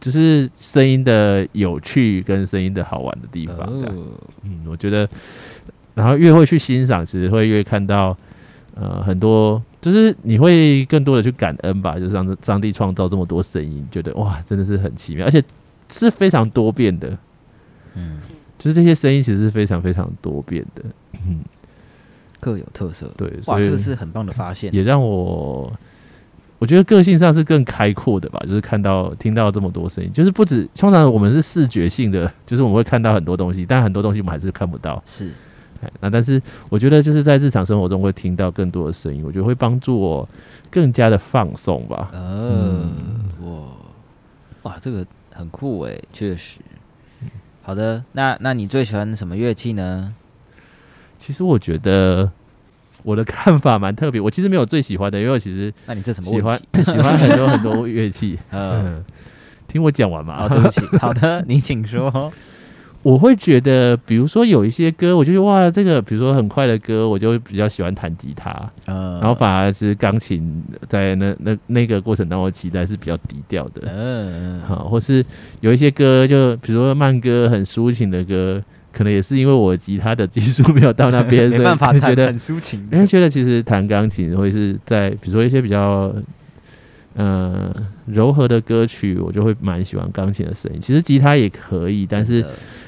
[0.00, 3.58] 就是声音的有趣跟声音的好玩的地方。
[4.44, 5.08] 嗯，我觉得，
[5.94, 8.16] 然后越会去欣赏，其实会越看到
[8.74, 15.42] 呃很多，就是你会更多的去感恩吧，就是上上帝创造这么多声音，觉得哇，真的是很奇妙，而且
[15.90, 17.18] 是非常多变的，
[17.94, 18.20] 嗯，
[18.58, 20.82] 就是这些声音其实是非常非常多变的。
[21.26, 21.40] 嗯，
[22.40, 23.10] 各有特色。
[23.16, 24.74] 对，哇，所以这个是很棒的发现。
[24.74, 25.72] 也让我。
[26.60, 35.00] 我觉得个性上是更开阔的吧，就是看到、听到这么多声音，就是不止通常我们是视觉性的，就是我们会看到很多东西，但很多东西我们还是看不到。
[35.06, 35.30] 是，
[35.80, 40.28] 哎那但是我觉得就是在日常生活中会听到更多的声音，我觉得会帮助我
[40.68, 42.10] 更加的放松吧。
[42.12, 42.90] 呃，
[43.42, 46.58] 哇，哇，这个很酷诶，确实。
[47.62, 50.12] 好的，那那你最喜欢什么乐器呢？
[51.18, 52.30] 其实我觉得
[53.02, 56.58] 我的看法蛮特别，我其实没有最喜欢的，因为我其实那你这什么喜欢？
[56.84, 58.38] 喜欢很多很多乐器。
[58.50, 59.04] 呃，嗯，
[59.66, 60.44] 听我讲完嘛。
[60.44, 62.32] 哦，对不起， 好的，你请说。
[63.04, 68.50] 我会觉得，比如说有一些歌，我就觉得哇，这个比如说很快的歌，我就比较喜欢弹吉他，
[68.86, 73.82] 嗯，然后反而是钢琴在那那那个过程当中其实还是比较低调的。
[73.86, 75.24] 嗯，好，或是
[75.60, 78.60] 有一些歌，就比如说慢歌、很抒情的歌，
[78.92, 86.12] 可能也是因为我吉他的技术没有到那边， 没办法弹得很抒情因为觉得其实弹钢琴会是在比如说一些比较
[87.14, 87.72] 呃
[88.06, 90.80] 柔和的歌曲，我就会蛮喜欢钢琴的声音。
[90.80, 92.44] 其实吉他也可以，但是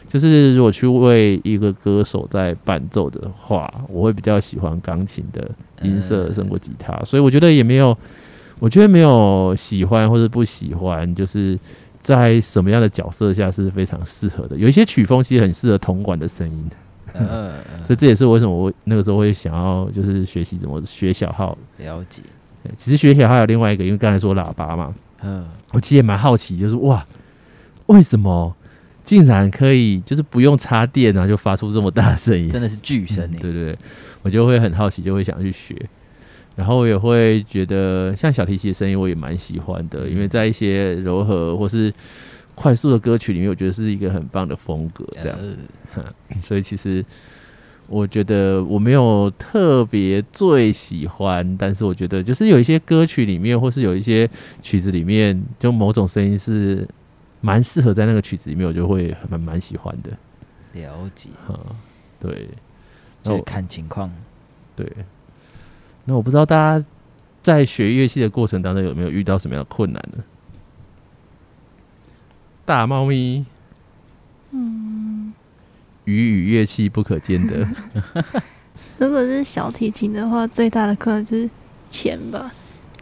[0.08, 5.50] 就是如果去为一个歌手在伴奏的话，我会比较喜欢钢琴的
[5.82, 6.92] 音色胜过吉他。
[7.04, 7.96] 所以我觉得也没有，
[8.58, 11.58] 我觉得没有喜欢或者不喜欢，就是
[12.00, 14.56] 在什么样的角色下是非常适合的。
[14.56, 16.70] 有一些曲风其实很适合铜管的声音。
[17.12, 17.52] 嗯，
[17.84, 21.58] 所以这也是为什么我那个时候会想要就是学习怎么学小号。
[21.78, 22.22] 了解。
[22.78, 27.04] 其实学小号有另外一个，因为刚才说喇叭嘛，嗯，我其实也蛮好奇，就是哇，
[27.86, 28.54] 为什么
[29.02, 32.48] 竟然可以就是不用插电啊，就发出这么大的声音？
[32.48, 33.38] 真的是巨声诶。
[33.38, 33.78] 嗯对对对，
[34.22, 35.74] 我就会很好奇，就会想去学。
[36.56, 41.92] 然后我也会觉得，像小提琴的声音，我也蛮喜欢的，因为在一些柔和或是
[42.54, 45.06] 快速的歌曲里面，我觉得是一个很棒的风格。
[45.12, 45.38] 这样，
[45.94, 46.04] 呃
[46.42, 47.02] 所以其实
[47.88, 54.28] 我觉得我没有特别最喜欢，但是我觉得就是有一些歌曲里面，或是有一些
[54.60, 56.86] 曲子里面，就某种声音是
[57.40, 60.10] 蛮适合在那个曲子里面，我就会蛮蛮喜欢的。
[60.74, 61.58] 了解，哈，
[62.20, 62.48] 对，
[63.24, 64.12] 那就看情况。
[64.76, 64.86] 对。
[66.04, 66.84] 那我不知道大家
[67.42, 70.22] 在学乐器的过程当中有没有遇到什么样的困难呢？
[72.64, 73.44] 大猫咪，
[74.52, 75.32] 嗯，
[76.04, 77.66] 鱼与乐器不可兼得。
[78.98, 81.50] 如果是小提琴的话，最大的困难就是
[81.90, 82.52] 钱吧，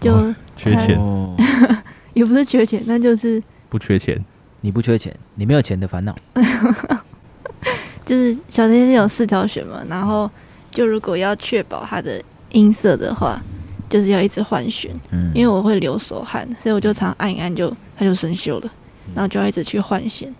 [0.00, 1.36] 就、哦缺钱哦
[2.14, 4.24] 也不是缺钱，那就是不缺钱，
[4.60, 6.16] 你不缺钱，你没有钱的烦恼。
[8.04, 10.30] 就是小提琴有四条弦嘛，然后
[10.70, 13.40] 就如果要确保它的音色的话，
[13.88, 15.30] 就是要一直换弦，嗯。
[15.34, 18.70] 因为我会流手汗，所以我就常按一按就它就生锈了，
[19.14, 20.34] 然后就要一直去换弦，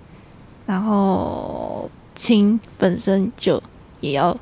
[0.67, 3.63] 然后琴本身就
[4.01, 4.37] 也要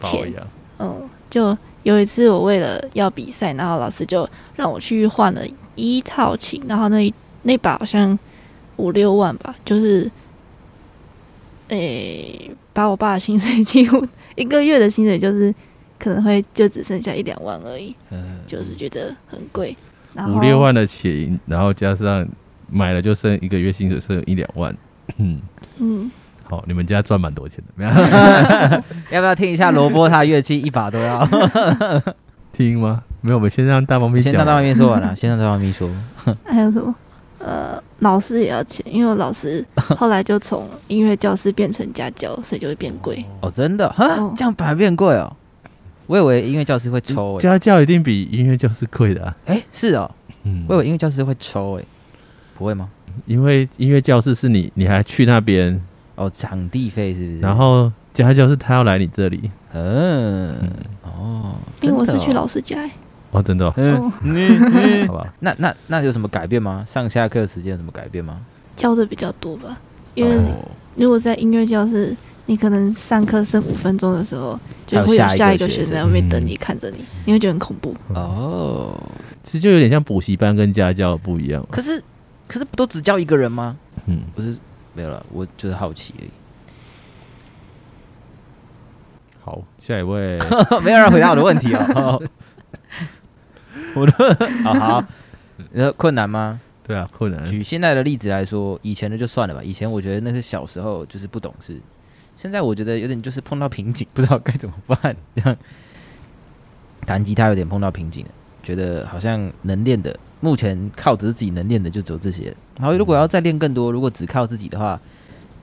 [0.00, 0.32] 钱，
[0.78, 5.42] 嗯，就有一次我为了要比赛，然后老师就让我去换了
[5.74, 8.18] 一套琴，然后那一那把好像
[8.76, 10.10] 五六万吧，就是，
[11.68, 15.54] 诶、把我爸的薪水 几乎一个月的薪水就是
[15.98, 19.76] 可能会就只剩下一两万而已，嗯就是觉得很贵。
[20.14, 22.26] 然后五六万的钱，然后加上
[22.70, 24.74] 买了就剩一个月薪水剩一两万，
[25.18, 25.40] 嗯，
[25.78, 26.10] 嗯，
[26.44, 27.84] 好，你们家赚蛮多钱的，
[29.10, 31.28] 要不要听一下萝卜他的乐器一把都要？
[32.52, 33.02] 听吗？
[33.20, 34.20] 没有，我们先让大猫咪。
[34.20, 35.90] 先让大外面说完了， 先让大外面说。
[36.44, 36.94] 还有什么？
[37.38, 39.62] 呃，老师也要钱，因为我老师
[39.98, 43.22] 后来就从音乐教师变成家教，所以就会变贵。
[43.42, 45.30] 哦，真的哈哦，这样反而变贵哦。
[46.06, 49.36] 我以为音乐教师会抽诶，家教一定比音乐教室贵的啊。
[49.46, 50.10] 哎，是哦，
[50.44, 51.84] 嗯我以为音乐教师会抽诶，
[52.56, 52.88] 不会吗？
[53.24, 55.80] 因为音乐教室是你，你还去那边，
[56.14, 57.40] 哦，场地费是不是？
[57.40, 59.50] 然后家教是他要来你这里。
[59.72, 60.54] 嗯，
[61.02, 62.90] 哦，因为我是去老师家、欸，
[63.32, 65.34] 哦，真的、哦，嗯好吧。
[65.40, 66.84] 那那那有什么改变吗？
[66.86, 68.40] 上下课时间有什么改变吗？
[68.76, 69.78] 教的比较多吧。
[70.14, 72.16] 因为哦如果在音乐教室，
[72.46, 77.94] 你可能上课剩五分钟的时候，就会有下一个学学生生在外面等嗯你，看着你，你会觉得很恐怖。
[78.14, 78.96] 哦，
[79.42, 81.66] 其实就有点像补习班跟家教不一样。
[81.70, 82.02] 可是
[82.46, 83.76] 可是不都只教一个人吗？
[84.06, 84.56] 嗯，不是，
[84.94, 86.30] 没有了，我就是好奇而已。
[89.42, 90.38] 好，下一位，
[90.82, 92.22] 没有人回答我的问题哦。
[93.94, 94.12] 我的
[94.62, 95.04] 好 好，
[95.72, 96.60] 你说困难吗？
[96.86, 97.44] 对啊，困难。
[97.46, 99.60] 举现在的例子来说，以前的就算了吧。
[99.62, 101.80] 以前我觉得那是小时候就是不懂事，
[102.36, 105.16] 现在我觉得有点就是碰到瓶颈， 不知道该怎么办。
[105.34, 105.56] 这样
[107.06, 108.30] 弹吉他有点碰到瓶颈了，
[108.62, 112.54] 觉得好像能练的，目前靠着自己能练的就只有这些。
[112.78, 115.00] 然后如果要再练更多，如果只靠自己的话，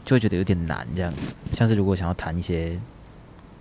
[0.03, 0.87] 就会觉得有点难。
[0.95, 1.13] 这样，
[1.51, 2.79] 像是如果想要弹一些，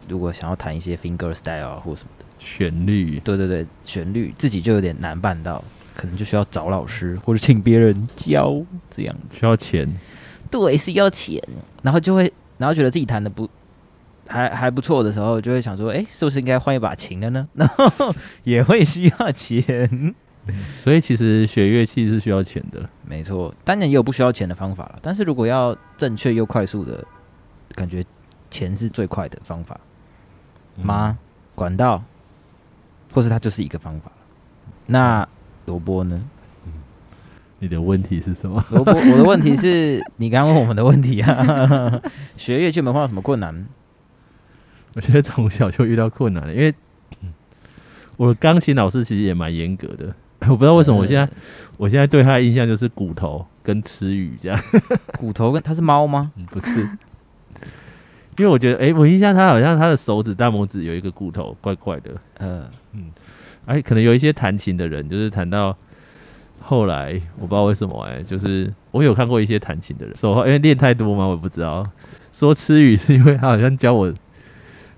[0.08, 2.24] 如果想要弹一些 finger style 啊或什么的。
[2.38, 5.62] 旋律，对对对，旋律自己就有点难办到，
[5.94, 9.14] 可能就需要找老师或者请别人教这样。
[9.32, 9.88] 需要钱。
[10.50, 11.40] 对，是要钱，
[11.82, 13.48] 然后就会，然后觉得自己弹的不
[14.26, 17.48] 还还不错的时候，就会想说，哎，是不是应该换一把琴了呢？
[17.54, 20.14] 然后也会需要钱。
[20.76, 22.84] 所以其实学乐器是需要钱的。
[23.06, 27.04] 没错，当然也有不需要钱的方法了，但是如果要正确又快速的，
[27.76, 28.04] 感觉
[28.50, 29.78] 钱是最快的方法
[30.76, 31.16] 吗？
[31.54, 32.02] 管道，
[33.12, 34.10] 或是它就是一个方法。
[34.86, 35.28] 那
[35.66, 36.20] 萝卜呢？
[37.62, 38.62] 你的问题是什么？
[38.70, 42.02] 我我，我的问题是 你刚刚问我们的问题啊。
[42.36, 43.64] 学乐器有没有碰到什么困难？
[44.96, 46.74] 我觉得从小就遇到困难了，因为
[48.16, 50.12] 我的钢琴老师其实也蛮严格的。
[50.50, 51.32] 我不知道为什么我现在，
[51.76, 54.60] 我现在对他的印象就是骨头跟吃鱼这样。
[55.16, 56.32] 骨头跟它是猫吗？
[56.34, 56.80] 嗯不是，
[58.38, 62.68] 因为我觉得，哎、我印象他好像他的手指大拇指有一个骨头怪怪的，呃，
[63.66, 65.78] 哎、可能有一些弹琴的人，就是弹到
[66.62, 71.86] 后来，我不知道为什么、哎，就是我有看过一些弹琴的人，手因为练太多嘛，我也不知道。
[72.32, 74.12] 说吃鱼是因为他好像教我，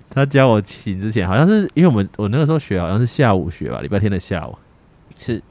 [0.09, 4.55] 他教我琴之前，好像是因为我们我那个时候学好像是下午学吧，礼拜天的下午，
[5.17, 5.41] 是，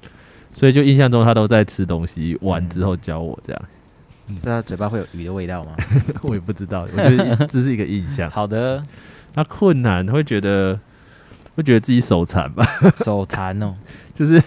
[0.53, 3.63] 所以就印象中他都在吃东西，完之后教我这样，
[4.27, 5.77] 不知道嘴巴会有鱼的味道吗？
[6.23, 8.31] 我也不知道，我觉得这是一个印象。
[8.31, 8.83] 好的，
[9.35, 10.79] 那困难会觉得
[11.55, 12.65] 会觉得自己手残吧，
[13.05, 13.75] 手残哦，
[14.15, 14.43] 就是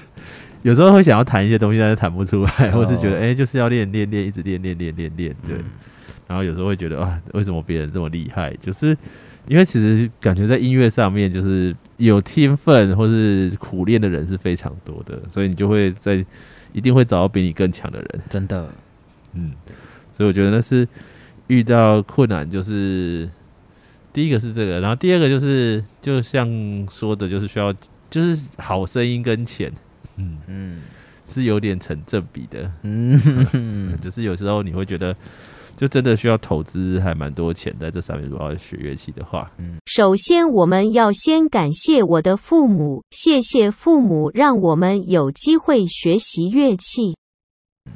[0.67, 5.55] 有时候会想要弹一些东西，但是弹不出来，哦或是觉得哎、就是要练练练，一直练练练练练，对。
[5.55, 5.63] 嗯
[6.27, 8.53] 然后有时候会觉得啊，为什么别人这么厉害？
[8.59, 8.87] 就是
[9.47, 16.25] 因为其实感觉在音乐上面，就是有天分或是苦练的人是非常多的，所以你就会在
[16.73, 18.21] 一定会找到比你更强的人。
[18.29, 18.69] 真的，
[19.35, 19.53] 嗯，
[20.11, 20.85] 所以我觉得那是
[21.47, 23.29] 遇到困难，就是
[24.11, 26.45] 第一个是这个，然后第二个就是就像
[26.91, 27.73] 说的，就是需要
[28.09, 29.71] 就是好声音跟钱，
[30.17, 30.81] 嗯，嗯
[31.25, 32.71] 是有点成正比的。
[32.83, 33.19] 嗯，
[33.53, 35.15] 嗯， 就是有时候你会觉得，
[35.75, 38.27] 就真的需要投资还蛮多钱在这上面。
[38.29, 47.15] 如果要学乐器的话，嗯首先，我们要先感谢我的父母，谢谢父母让我们有机会学习乐器。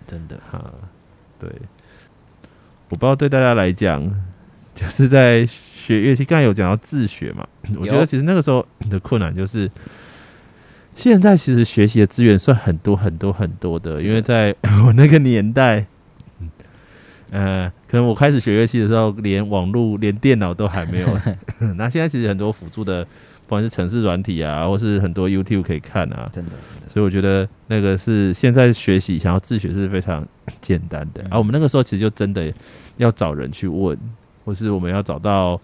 [0.07, 0.73] 真的，啊，
[1.39, 1.49] 对，
[2.89, 4.03] 我不知道对大家来讲，
[4.75, 7.47] 就是在学乐器，刚才有讲到自学嘛，
[7.79, 9.69] 我觉得其实那个时候的困难就是，
[10.95, 15.85] 现在其实学习的资源算很多很多很多的，的因为在 我那个年代。
[17.33, 21.07] 呃，可能我开始学乐器的时候，连网络、连电脑都还没有。
[21.77, 26.51] 那现在其实很多辅助的，不管是城市软体啊，或是很多 YouTube 可以看啊，真的，
[26.89, 30.27] 所以我觉得那个是现在学习想要自学是非常
[30.59, 31.21] 简单的。
[31.23, 32.53] 嗯而、我们那个时候其实就真的
[32.97, 33.97] 要找人去问，
[34.43, 35.57] 或是我们要找到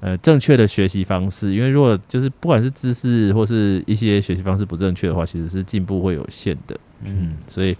[0.00, 6.78] 呃正确的学习方式，因为如果就是不管是知识或是一些学习方式不正确的话，其实是进步会有限的。
[7.04, 7.76] 嗯，所以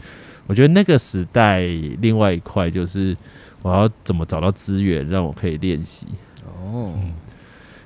[0.47, 1.61] 我觉得那个时代
[2.01, 3.17] 另外一块就是
[3.63, 6.07] 我要怎么找到资源让我可以练习。
[6.45, 6.95] 哦，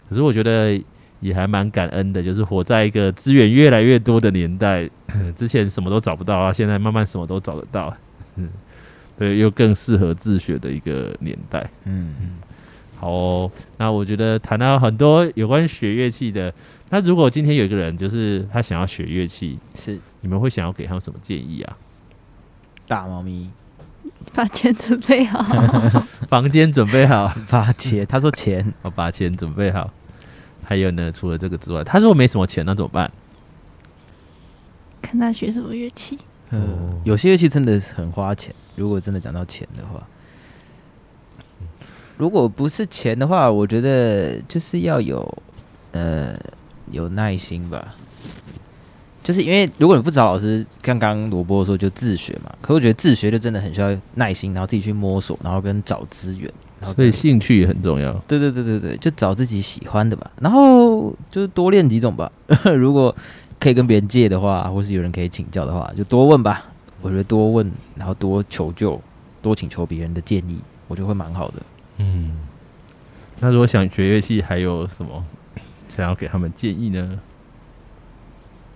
[0.09, 0.81] 可是我觉得
[1.21, 4.89] 也还蛮感恩的，就是活在一个资源越来越多的年代，
[5.37, 7.97] 之前什么都找不到啊，现在慢慢什么都找得到，
[8.37, 8.49] 嗯，
[9.19, 11.71] 对，又更适合自学的一个年代。
[11.85, 12.15] 嗯，
[13.03, 16.55] 好哦、那我觉得谈到很多有关学乐器的，
[16.89, 21.77] 那如果今天有一个人就是他想要学乐器，是，你们会想要给他什么建议啊？
[22.87, 23.51] 大猫咪
[24.33, 25.43] 把钱准备好。
[26.31, 29.91] 房间准备好， 把钱，他说钱，我 把钱准备好。
[30.63, 33.11] 还有呢，除了这个之外，他如果没什么钱，那怎么办？
[35.03, 36.17] 看他学什么乐器。
[36.51, 38.55] 嗯，有些乐器真的是很花钱。
[38.77, 40.07] 如果真的讲到钱的话，
[42.23, 45.43] 如果不是钱的话，我觉得就是要有
[45.91, 46.39] 呃
[46.93, 47.97] 有耐心吧。
[49.25, 58.13] 就是因为如果你不找老师，刚刚萝卜说就自学嘛，可我觉得自学就真的很需要耐心，然后自己去摸索，然后跟找资源，然后所以兴趣也很重要。
[58.29, 62.31] 对对对对对，就找自己喜欢的吧，然后就是多练几种吧。
[62.79, 63.13] 如果
[63.59, 66.67] 可以跟别人借的话，或是有人可以请教的话，就多问吧。
[67.01, 69.01] 我觉得多问，然后多求救，
[69.43, 71.61] 多请求别人的建议，我觉得会蛮好的。
[72.03, 72.33] 嗯，
[73.39, 75.25] 那如果想学乐器，还有什么
[75.89, 77.21] 想要给他们建议呢？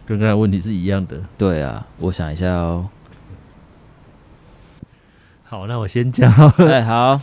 [0.06, 1.20] 跟刚才问题是一样的。
[1.36, 2.88] 对啊，我想一下哦。
[5.42, 6.32] 好，那我先讲。
[6.58, 7.20] 哎，好，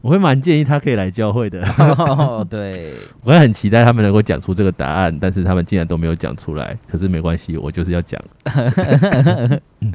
[0.00, 1.64] 我会蛮建议他可以来教会的。
[1.78, 6.76] 哦， 对，我会很期待他们能够讲出这个答案，但是他们竟然都没有讲出来。
[6.88, 8.20] 可是没关系，我就是要讲。
[9.80, 9.94] 嗯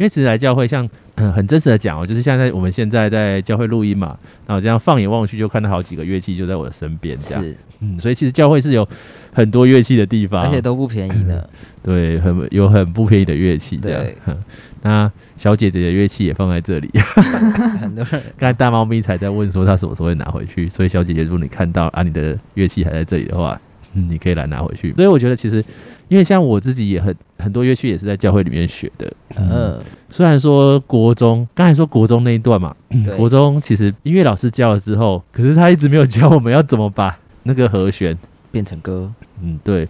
[0.00, 7.44] 因为其实来教会像，嗯很真实的讲哦，就是现在我们现在在教会录音嘛，然后这样放眼望去就看到好几个乐器就在我的身边这样。
[7.44, 8.88] 是，嗯，所以其实教会是有
[9.30, 11.46] 很多乐器的地方，而且都不便宜的。
[11.84, 14.16] 对，很有很不便宜的乐器这样对。
[14.80, 16.88] 那小姐姐的乐器也放在这里。
[17.78, 23.60] 很多人刚才大猫咪才在问说她什么时候会拿回去，所以小姐姐，如果你看到啊你的乐器还在这里的话，
[23.92, 24.94] 嗯，你可以来拿回去。
[24.94, 25.62] 所以我觉得其实，
[26.08, 29.12] 因为像我自己也很很多乐器也是在教会里面学的。
[29.36, 32.74] 嗯，虽然说国中刚才说国中那一段嘛，
[33.04, 38.16] 对国中其实音乐老师教了之后，可是他一直没有教我们要怎么把那个和弦，
[38.52, 39.88] 变成歌嗯，对，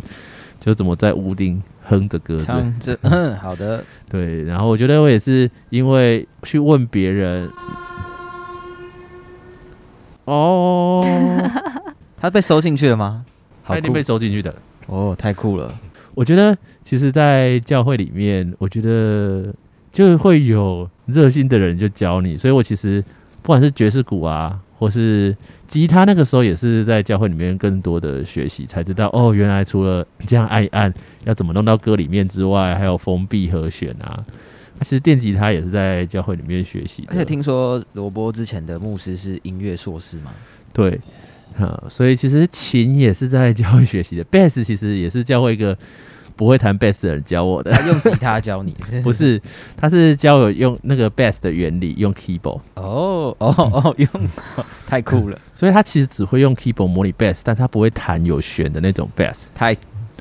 [0.61, 2.37] 就怎么在屋顶哼着歌。
[2.37, 7.51] 对唱这， 嗯，好的，对，然后我觉得我也是因为去问别人，
[10.27, 11.05] 哦，
[12.21, 13.25] 他被收进去了吗？
[13.65, 14.55] 他一定被收进去的。
[14.87, 15.73] 哦，太酷了。
[16.15, 19.55] 我觉得其实，在教会里面，我觉得
[19.93, 23.03] 就会有热心的人就教你，所以我其实
[23.43, 30.93] 不管是爵士鼓啊，或是吉他，那个时候也是在教会里面更多的学习，才知道哦，原来除了这样按一按
[31.25, 34.25] 要怎么弄到歌里面之外，还有封闭和弦啊。
[34.83, 40.31] 其实电吉他也是在教会里面学习的，而且听说罗波之前的牧师是音乐硕士嘛？
[40.73, 40.99] 对，
[41.59, 45.77] 啊，所以其实琴也是在教会学习的，bass 其实也是教会一个
[46.37, 48.75] 不会弹 bass 的人教我的，他用吉他教你？
[49.05, 49.41] 不是，
[49.77, 54.09] 他是教我用那个 bass 的原理，用 keyboard，哦哦哦，用
[54.87, 59.37] 太酷了，所以他其实只会用 keyboard 模拟 bass，但他不会弹有弦的那种 bass。
[59.55, 59.77] 太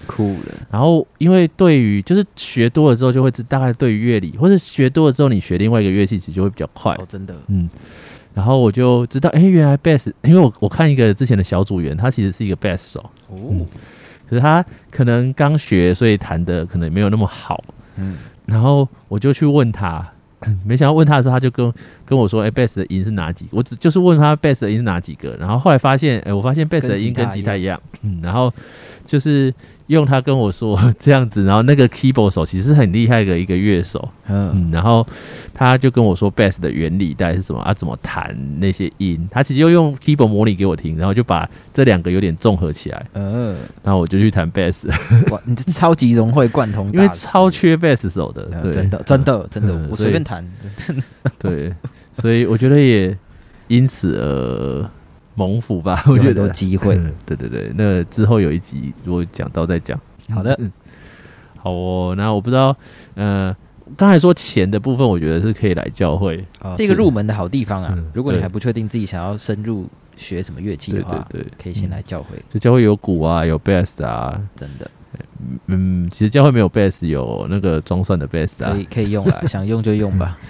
[0.06, 0.56] 酷了。
[0.72, 6.94] 然后，因为对于就是学多了之后，就会知大概对于乐理，或者学多了之后，你学另外一个乐器，其实就会比较快。
[6.96, 7.70] 哦，真的，嗯，
[8.34, 13.65] 然后我就知道，哎，原来 bass，因为我我看一个之前的小组员，他其实是一个 bass 手，哦，
[14.28, 17.63] 可是他可能刚学，所以弹的可能没有那么好。
[17.98, 20.08] 嗯，然后我就去问他，
[20.63, 21.74] 没想到问他的时候，他就跟
[22.06, 25.36] 跟我说：“哎、贝斯的音是哪几？”我只就是问他贝斯的音是哪几个。
[25.38, 28.54] 然后后来发现，哎、我发现贝斯的音跟吉他一样，嗯，然后
[29.06, 29.54] 就是
[29.89, 35.06] 用他跟我说 这样子，然后那个 keyboard 手其实是很厉害的一个乐手，嗯，嗯，然后
[35.54, 44.88] 他就跟我说 bass 的原理大概是什么啊，怎么弹那些音，他其实就用 keyboard 模拟给我听，然后就把这两个有点综合起来，嗯，然后我就去弹 bass，
[45.32, 50.47] 哇，你这超级融会贯通，因为超缺 bass 手的，对，呃真的真的真的嗯，我随便弹，
[51.39, 51.73] 对，
[52.13, 53.17] 所以我觉得也
[53.67, 54.89] 因此而
[55.39, 56.49] 蒙福吧，我觉得。
[56.49, 56.95] 机会。
[56.95, 59.97] 嗯对对对，那之后有一集如果讲到再讲。
[60.36, 60.69] 好的嗯，
[61.56, 62.13] 好哦。
[62.17, 62.75] 那我不知道，
[63.15, 63.56] 呃，
[63.95, 66.43] 刚才说钱的部分，我觉得是可以来教会。
[66.62, 74.91] 哦这个入门的好地方啊嗯，如果你还不确定自己想要深入学什么乐器的话，对对，可以先来教会，就教会有鼓啊，有 bass 啊，真的
[75.67, 80.37] 嗯，其实教会没有 bass，有那个装蒜的 bass 啊可，以可以用啦，想用就用吧。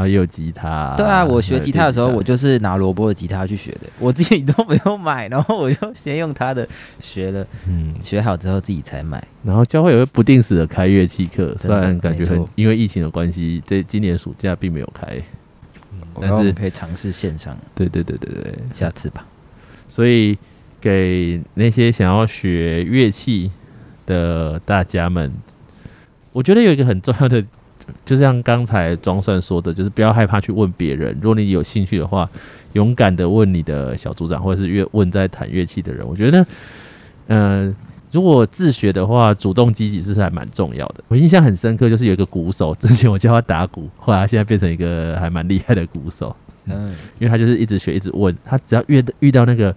[0.00, 6.66] 然后也有吉他、对啊，我学吉他的时候，我就是拿萝卜的吉他去学的，我自己都没有买，然后我就先用他的
[7.02, 9.22] 学了，嗯，学好之后自己才买。
[9.44, 15.20] 然后教会也会不定时的开乐器课，虽然感觉很因为疫情的关系，这今年暑假并没有开。
[16.18, 19.26] 但是可以尝试线上，对对对对对，下次吧。
[19.86, 20.38] 所以
[20.80, 23.50] 给那些想要学乐器
[24.06, 25.30] 的大家们，
[26.32, 27.44] 我觉得有一个很重要的，
[28.04, 31.16] 就像刚才庄算说的，就是不要害怕去问别人。
[31.20, 32.28] 如果你有兴趣的话，
[32.74, 36.06] 勇敢的问你的小组长，或者是乐问在弹乐器的人。
[36.06, 36.46] 我觉得，
[37.28, 37.74] 嗯、
[38.12, 41.02] 如果自学的话，主动积极是还蛮重要的。
[41.08, 46.34] 我印象很深刻，就是有一个鼓手，之前我教他打鼓，后来他现在变成一个还蛮厉害的鼓手，
[46.66, 49.74] 嗯，因为他就是一直学，一直问，他只要遇遇到那个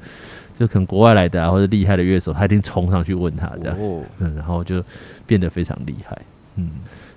[0.57, 4.83] 就可能国外来的啊或者厉害的乐手，他一定冲上去问他这样，哦，嗯，然后就
[5.25, 6.21] 变得非常厉害，
[6.57, 6.69] 嗯。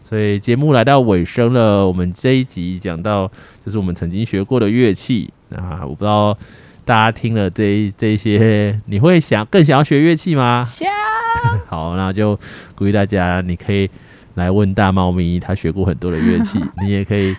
[0.09, 3.29] 所以节目来到尾声了，我们这一集讲到
[3.65, 6.39] 就是我们曾经学过的乐器啊，我不知道
[6.85, 10.63] 大家听了这这些，你会想更想要学乐器吗？
[10.65, 10.89] 想
[11.67, 12.39] 好，那就
[12.77, 13.91] 鼓励大家，你可以
[14.35, 17.35] 来问大猫咪，他学过很多的乐器， 你也可以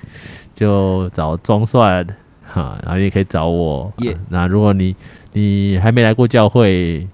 [0.53, 2.05] 就找装蒜
[2.45, 3.93] 哈，然后也可以找我。
[4.27, 4.93] 那如果你
[5.31, 7.07] 你还没来过教会，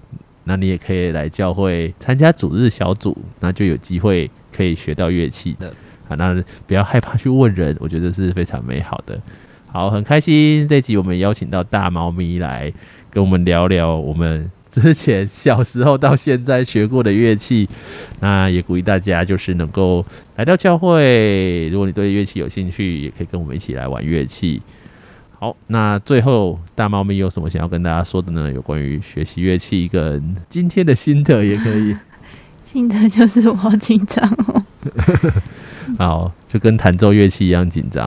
[0.44, 5.68] 那你也可以来教会参加主日小组，那就有机会可以学到乐器的。
[6.06, 6.34] 啊，那
[6.66, 9.18] 不要害怕去问人，我觉得是非常美好的。
[9.66, 12.72] 好，很开心这集我们邀请到大猫咪来
[13.10, 17.66] 跟我们聊聊我们之前小时候到现在学过的乐器。
[18.20, 20.04] 那也鼓励大家就是能够
[20.36, 24.60] 来到教会，如果你对乐器有兴趣，也可以跟我们一起来玩乐器。
[25.44, 28.50] 好，那最后大猫咪有什么想要跟大家说的呢？
[28.50, 31.94] 有关于学习乐器跟今天的心得也可以。
[32.64, 34.64] 心得就是我好紧张哦。
[36.00, 38.06] 好，就跟弹奏乐器一样紧张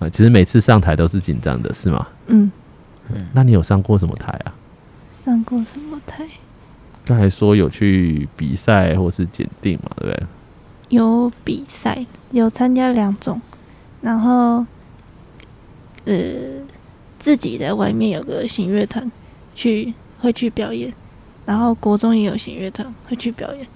[0.00, 0.08] 啊。
[0.08, 2.04] 其实每次上台都是紧张的，是吗？
[2.26, 2.50] 嗯，
[3.32, 4.52] 那你有上过什么台啊？
[5.14, 6.26] 上过什么台？
[7.04, 10.26] 刚才说有去比赛或是检定嘛，对不对？
[10.88, 13.40] 有比赛，有参加两种，
[14.00, 14.66] 然后
[16.06, 16.14] 呃
[17.18, 19.10] 自己在外面有个弦乐团，
[19.54, 20.92] 去会去表演，
[21.44, 23.66] 然后国中也有弦乐团会去表演。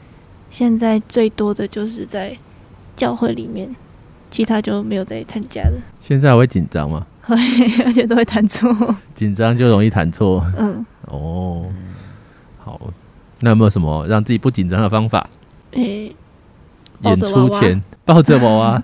[0.51, 2.37] 现在最多的就是在
[2.97, 3.75] 教会里面，
[4.31, 7.07] 其他就没有再参加了，现在还会紧张吗？
[7.23, 7.37] 会
[7.85, 8.69] 而且都会弹错。
[9.15, 11.65] 紧张就容易弹错嗯，哦。
[12.59, 12.81] 好，
[13.41, 15.29] 那有没有什么让自己不紧张的方法？
[15.73, 16.15] 诶、
[17.01, 18.83] 抱演出前抱着娃娃，像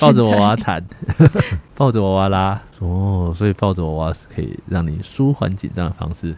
[0.00, 0.84] 抱着娃娃弹，
[1.74, 2.60] 抱着娃娃拉。
[2.80, 6.34] 哦，所以抱着娃娃是可以让你舒缓紧张的方式。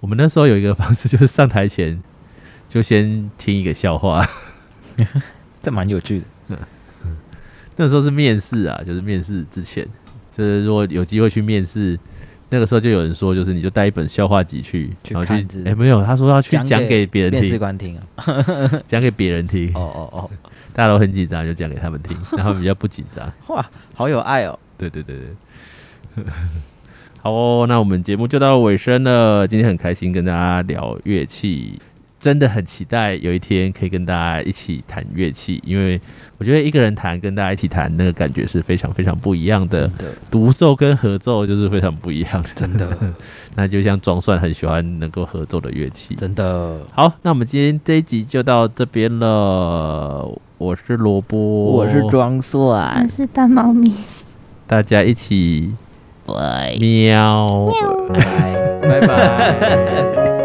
[0.00, 2.00] 我们那时候有一个方式，就是上台前
[2.68, 4.26] 就先听一个笑话。
[5.62, 6.58] 这蛮有趣的。
[7.76, 9.86] 那时候是面试啊，就是面试之前，
[10.36, 11.98] 就是如果有机会去面试，
[12.48, 18.02] 那个时候就有人说，就是你就带一本笑话集去，去然后去，哎、没有，他说要去讲给别人面试听，官听啊。
[18.86, 20.30] 讲给别人听，哦哦哦，
[20.76, 23.32] 大家都很紧张，就讲给他们听， 然后比较不紧张。
[23.48, 23.64] 哇，
[23.94, 24.58] 好有爱哦。
[24.76, 26.24] 对对对对。
[27.22, 29.48] 好哦，那我们节目就到尾声了。
[29.48, 31.80] 今天很开心跟大家聊乐器，
[32.20, 35.98] 真的很期待有一天可以跟大家一起弹乐器，因为
[36.36, 39.90] 我觉得一个人弹跟大家一起弹那个感觉是非常非常不一样的。
[40.30, 42.96] 独奏跟合奏就是非常不一样的，真的
[43.54, 46.14] 那就像装蒜很喜欢能够合奏的乐器。
[46.16, 50.38] 真的，好，那我们今天这一集就到这边了。
[50.58, 51.36] 我是萝卜，
[51.72, 53.92] 我是装我蒜，是大猫咪，
[54.66, 55.74] 大家一起
[56.26, 57.46] 拜喵。
[58.08, 59.00] 拜。
[59.00, 60.35] 拜拜。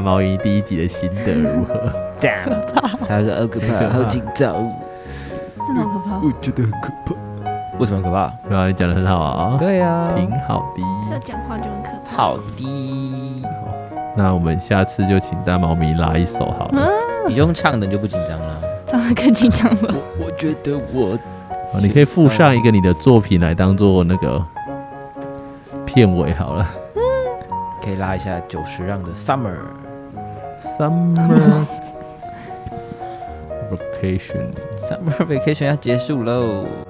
[0.00, 1.74] 大猫咪第一集的心得如何
[2.22, 2.64] ？Damn，
[3.06, 4.54] 他说好可怕，好紧张，
[5.66, 6.16] 真的好可怕。
[6.16, 7.14] 我觉得很可怕。
[7.78, 8.32] 为什么可怕？
[8.48, 8.66] 对啊？
[8.66, 11.12] 你讲的很好啊，对啊，挺好的。
[11.12, 12.16] 要讲话就很可怕。
[12.16, 13.44] 好的。
[14.16, 16.88] 那我们下次就请大猫咪拉一首好了。
[17.28, 18.58] 你用唱的你就不紧张了。
[18.86, 19.94] 唱的更紧张吧。
[20.18, 21.10] 我我觉得我
[21.74, 24.42] 好你可以附上一个你的作品来当做那个
[25.84, 26.66] 片尾好了。
[27.84, 29.58] 可以拉一下九十让的 Summer。
[30.80, 31.66] Summer
[33.70, 34.54] vacation。
[34.78, 36.89] Summer vacation 要结束喽。